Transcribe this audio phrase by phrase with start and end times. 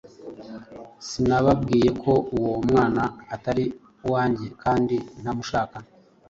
[1.07, 3.03] Sinababwiye ko uwo mwana
[3.35, 3.65] atari
[4.05, 5.77] uwange, kandi ntamushaka?